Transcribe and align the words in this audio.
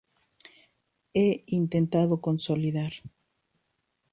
he 1.13 1.43
intentado 1.45 2.19
consolidar 2.25 2.93